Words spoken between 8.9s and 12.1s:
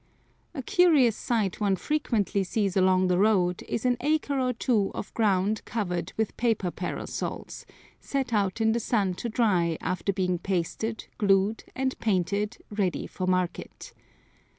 to dry after being pasted, glued, and